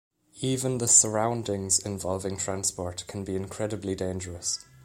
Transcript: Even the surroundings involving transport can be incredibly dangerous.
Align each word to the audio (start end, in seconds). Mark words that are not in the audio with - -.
Even 0.41 0.79
the 0.79 0.87
surroundings 0.87 1.77
involving 1.77 2.35
transport 2.35 3.03
can 3.05 3.23
be 3.23 3.35
incredibly 3.35 3.93
dangerous. 3.93 4.65